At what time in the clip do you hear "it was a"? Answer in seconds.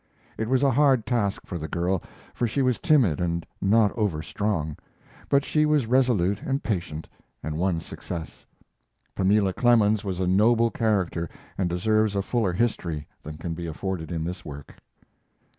0.35-0.71